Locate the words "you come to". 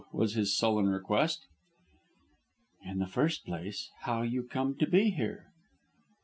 4.23-4.87